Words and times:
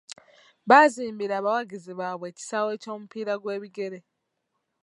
Baazimbira 0.69 1.33
abawagizi 1.37 1.91
baabwe 1.99 2.25
ekisaawe 2.31 2.73
ky'omupiira 2.81 3.33
gw'ebigere. 3.41 3.99